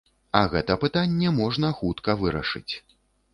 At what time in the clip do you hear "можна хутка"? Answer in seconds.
1.41-2.17